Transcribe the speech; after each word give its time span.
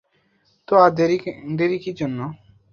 তো 0.67 0.73
আর 0.83 0.91
দেরী 1.57 1.77
কী 1.83 1.91
জন্যে? 1.99 2.25